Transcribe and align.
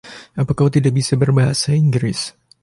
Apa 0.41 0.51
kau 0.59 0.65
tidak 0.75 0.93
bisa 0.99 1.13
berbahasa 1.21 1.69
Inggris? 1.83 2.19